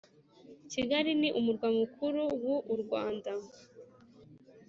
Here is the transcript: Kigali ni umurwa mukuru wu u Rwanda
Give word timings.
Kigali 0.71 1.11
ni 1.19 1.29
umurwa 1.39 1.67
mukuru 1.79 2.21
wu 2.43 2.55
u 2.73 2.75
Rwanda 2.81 3.31